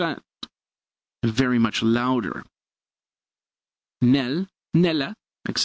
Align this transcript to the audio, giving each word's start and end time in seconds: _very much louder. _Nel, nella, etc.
_very 1.23 1.59
much 1.59 1.83
louder. 1.83 2.43
_Nel, 4.03 4.47
nella, 4.73 5.15
etc. 5.47 5.59